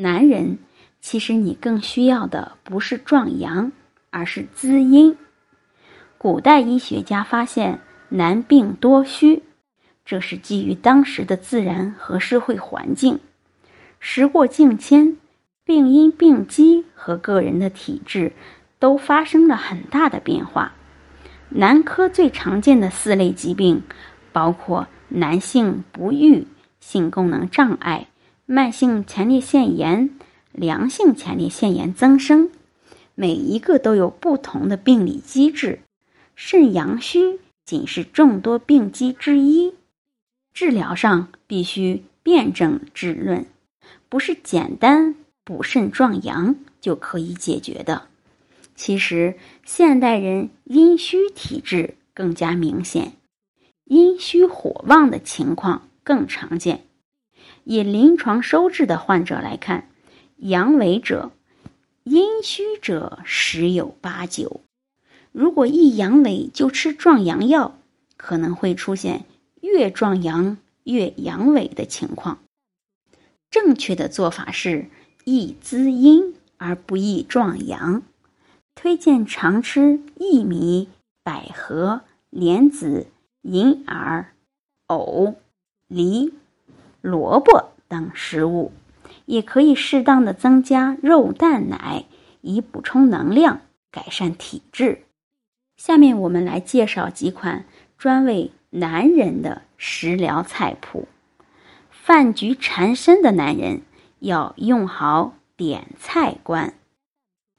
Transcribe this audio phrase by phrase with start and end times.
[0.00, 0.58] 男人，
[1.02, 3.70] 其实你更需要的不是壮阳，
[4.08, 5.14] 而是滋阴。
[6.16, 7.78] 古代医学家发现
[8.08, 9.42] 男病多虚，
[10.06, 13.20] 这是基于当时的自然和社会环境。
[13.98, 15.18] 时过境迁，
[15.66, 18.32] 病因、病机和个人的体质
[18.78, 20.72] 都发生了很大的变化。
[21.50, 23.82] 男科最常见的四类疾病，
[24.32, 26.46] 包括男性不育、
[26.80, 28.06] 性功能障碍、
[28.52, 30.10] 慢性前列腺炎、
[30.50, 32.50] 良性前列腺炎增生，
[33.14, 35.82] 每一个都有不同的病理机制。
[36.34, 39.74] 肾阳虚仅是众多病机之一，
[40.52, 43.46] 治疗上必须辨证治论，
[44.08, 48.08] 不是简单补肾壮阳就可以解决的。
[48.74, 53.12] 其实，现代人阴虚体质更加明显，
[53.84, 56.82] 阴虚火旺的情况更常见。
[57.70, 59.88] 以临床收治的患者来看，
[60.38, 61.30] 阳痿者、
[62.02, 64.62] 阴虚者十有八九。
[65.30, 67.78] 如果一阳痿就吃壮阳药，
[68.16, 69.24] 可能会出现
[69.60, 72.40] 越壮阳越阳痿的情况。
[73.52, 74.88] 正确的做法是
[75.22, 78.02] 益滋阴而不宜壮阳。
[78.74, 80.88] 推荐常吃薏米、
[81.22, 82.00] 百合、
[82.30, 83.06] 莲子、
[83.42, 84.32] 银耳、
[84.88, 85.36] 藕、
[85.86, 86.32] 梨、
[87.00, 88.72] 萝卜等食物，
[89.26, 92.04] 也可以适当的增加肉蛋奶，
[92.40, 95.02] 以补充能量，改善体质。
[95.76, 97.64] 下面我们来介绍几款
[97.96, 101.08] 专为男人的食疗菜谱。
[101.90, 103.82] 饭局缠身的男人
[104.18, 106.74] 要用好点菜观。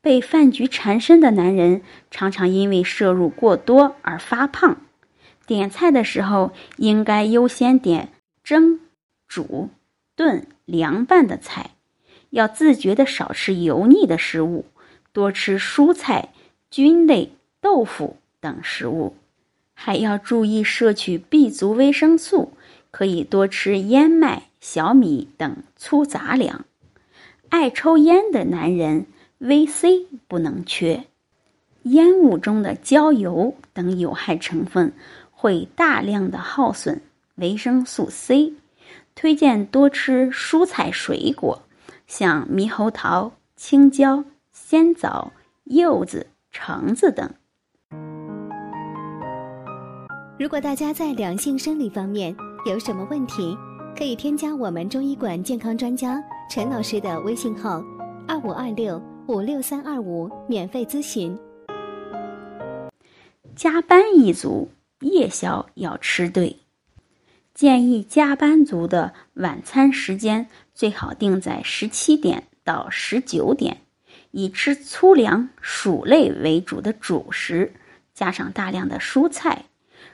[0.00, 4.78] 被饭局缠身的男人，常常因为摄入过多而发胖。
[5.46, 8.08] 点菜的时候，应该优先点
[8.42, 8.80] 蒸、
[9.28, 9.68] 煮、
[10.16, 11.70] 炖、凉拌的菜，
[12.30, 14.64] 要自觉的少吃油腻的食物，
[15.12, 16.30] 多吃蔬菜、
[16.70, 19.14] 菌类、豆腐等食物，
[19.74, 22.52] 还要注意摄取 B 族维生素，
[22.90, 26.64] 可以多吃燕麦、小米等粗杂粮。
[27.50, 29.06] 爱抽烟的男人。
[29.40, 31.04] VC 不能缺，
[31.84, 34.92] 烟雾中的焦油等有害成分
[35.30, 37.00] 会大量的耗损
[37.36, 38.54] 维生素 C，
[39.20, 41.60] 推荐多吃蔬菜水果，
[42.06, 45.32] 像猕猴桃、青椒、鲜枣、
[45.64, 47.28] 柚子、橙子等。
[50.38, 52.32] 如果大家在两性生理方面
[52.64, 53.58] 有什么问题，
[53.96, 57.82] 可以添加我们中医馆健康专家陈老师的微信号：
[58.28, 59.02] 二五二六。
[59.26, 61.36] 五六三二五，免费咨询。
[63.56, 66.56] 加班一族夜宵要吃对，
[67.58, 73.78] 建议加班族的晚餐时间最好定在十七点到十九点，
[74.30, 77.72] 以吃粗粮、薯类为主的主食，
[78.14, 79.64] 加上大量的蔬菜。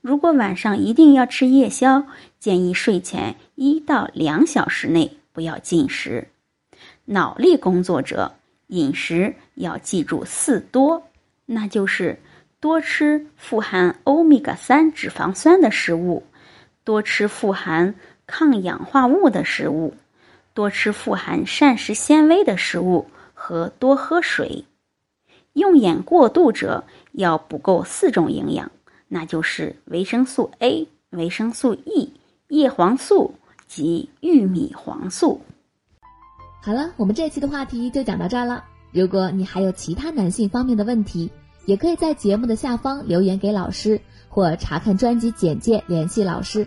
[0.00, 2.08] 如果晚上一定要吃夜宵，
[2.40, 6.26] 建议睡前一到两小时内不要进食。
[7.04, 8.34] 脑力工作者。
[8.66, 11.04] 饮食要记住四多，
[11.46, 12.18] 那就是
[12.58, 16.24] 多吃富含欧米伽三脂肪酸的食物，
[16.88, 19.92] 多吃富含抗氧化物的食物，
[20.54, 24.64] 多吃富含膳食纤维的食物和多喝水。
[25.52, 28.72] 用眼过度者要补够四种营养，
[29.06, 32.10] 那就是维生素 A、维生素 E、
[32.48, 33.34] 叶黄素
[33.66, 35.42] 及玉米黄素。
[36.62, 38.64] 好了，我们这期的话题就讲到这儿了。
[38.92, 41.30] 如果你还有其他男性方面的问题，
[41.66, 44.00] 也可以在节目的下方留言给老师，
[44.30, 46.66] 或查看专辑简介联系老师。